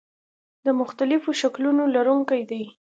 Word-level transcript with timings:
د 0.65 0.67
مختلفو 0.79 1.29
شکلونو 1.41 1.83
لرونکي 1.95 2.41
دي. 2.51 2.63